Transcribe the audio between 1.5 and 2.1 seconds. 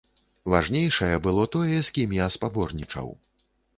тое, з